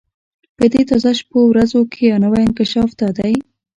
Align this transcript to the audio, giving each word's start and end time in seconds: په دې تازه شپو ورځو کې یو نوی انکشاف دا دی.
په 0.57 0.65
دې 0.73 0.81
تازه 0.89 1.11
شپو 1.19 1.39
ورځو 1.51 1.81
کې 1.91 2.01
یو 2.11 2.17
نوی 2.25 2.41
انکشاف 2.47 2.89
دا 2.99 3.09
دی. 3.17 3.33